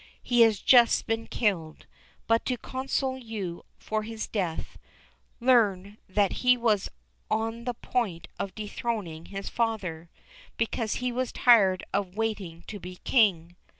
[0.23, 1.85] He has just been killed;
[2.25, 4.79] but to console you for his death,
[5.39, 6.89] learn that he was
[7.29, 10.09] on the point of dethroning his father,
[10.57, 13.55] because he was tired of waiting to be King."